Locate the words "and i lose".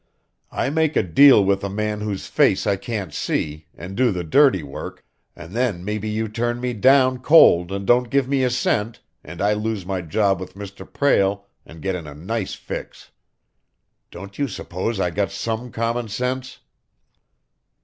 9.23-9.85